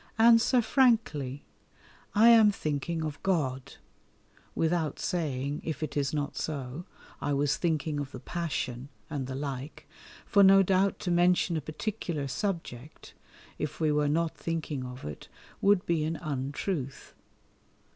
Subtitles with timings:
[0.17, 1.45] answer frankly,
[2.15, 3.75] "I am thinking of God,"
[4.55, 6.85] without saying (if it is not so),
[7.21, 9.87] I was thinking of the Passion, and the like,
[10.25, 13.13] for no doubt to mention a particular subject
[13.59, 15.27] (if we were not thinking of it)
[15.61, 17.13] would be an untruth.